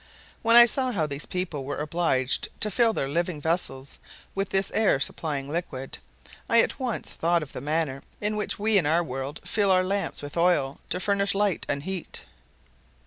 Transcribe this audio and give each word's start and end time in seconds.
When 0.41 0.55
I 0.55 0.65
saw 0.65 0.91
how 0.91 1.05
these 1.05 1.27
people 1.27 1.63
were 1.63 1.77
obliged 1.77 2.47
to 2.61 2.71
fill 2.71 2.91
their 2.91 3.07
living 3.07 3.39
vessels 3.39 3.99
with 4.33 4.49
this 4.49 4.71
air 4.71 4.99
supplying 4.99 5.47
liquid, 5.47 5.99
I 6.49 6.63
at 6.63 6.79
once 6.79 7.11
thought 7.11 7.43
of 7.43 7.53
the 7.53 7.61
manner 7.61 8.01
in 8.19 8.35
which 8.35 8.57
we 8.57 8.79
in 8.79 8.87
our 8.87 9.03
world 9.03 9.41
fill 9.45 9.69
our 9.69 9.83
lamps 9.83 10.23
with 10.23 10.37
oil 10.37 10.79
to 10.89 10.99
furnish 10.99 11.35
light 11.35 11.67
and 11.69 11.83
heat. 11.83 12.21